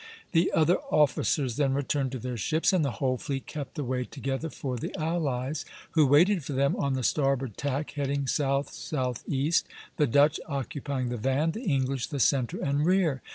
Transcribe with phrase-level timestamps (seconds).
[0.31, 4.49] The other officers then returned to their ships, and the whole fleet kept away together
[4.49, 9.67] for the allies, who waited for them, on the starboard tack, heading south southeast,
[9.97, 13.21] the Dutch occupying the van, the English the centre and rear.